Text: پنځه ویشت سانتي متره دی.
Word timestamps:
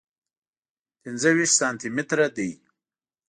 پنځه 1.01 1.29
ویشت 1.35 1.55
سانتي 1.59 1.89
متره 1.95 2.27
دی. 2.35 2.51